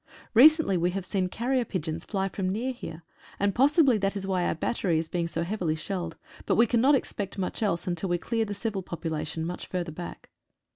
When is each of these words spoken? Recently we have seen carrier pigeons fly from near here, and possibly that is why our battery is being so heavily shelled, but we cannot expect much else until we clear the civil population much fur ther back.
Recently 0.33 0.77
we 0.77 0.89
have 0.97 1.05
seen 1.05 1.29
carrier 1.29 1.63
pigeons 1.63 2.05
fly 2.05 2.27
from 2.27 2.49
near 2.49 2.71
here, 2.71 3.03
and 3.39 3.53
possibly 3.53 3.99
that 3.99 4.15
is 4.17 4.25
why 4.25 4.47
our 4.47 4.55
battery 4.55 4.97
is 4.97 5.07
being 5.07 5.27
so 5.27 5.43
heavily 5.43 5.75
shelled, 5.75 6.17
but 6.47 6.55
we 6.55 6.65
cannot 6.65 6.95
expect 6.95 7.37
much 7.37 7.61
else 7.61 7.85
until 7.85 8.09
we 8.09 8.17
clear 8.17 8.43
the 8.45 8.55
civil 8.55 8.81
population 8.81 9.45
much 9.45 9.67
fur 9.67 9.83
ther 9.83 9.91
back. 9.91 10.31